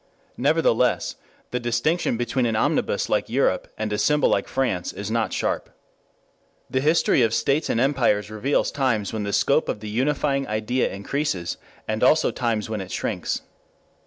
Nevertheless 0.39 1.15
the 1.51 1.59
distinction 1.59 2.17
between 2.17 2.47
an 2.47 2.55
omnibus 2.55 3.07
like 3.07 3.29
Europe 3.29 3.67
and 3.77 3.93
a 3.93 3.99
symbol 3.99 4.29
like 4.29 4.47
France 4.47 4.91
is 4.91 5.11
not 5.11 5.31
sharp. 5.31 5.69
The 6.71 6.81
history 6.81 7.21
of 7.21 7.35
states 7.35 7.69
and 7.69 7.79
empires 7.79 8.31
reveals 8.31 8.71
times 8.71 9.13
when 9.13 9.25
the 9.25 9.31
scope 9.31 9.69
of 9.69 9.79
the 9.79 9.89
unifying 9.89 10.47
idea 10.47 10.89
increases 10.91 11.57
and 11.87 12.01
also 12.03 12.31
times 12.31 12.67
when 12.67 12.81
it 12.81 12.91
shrinks. 12.91 13.43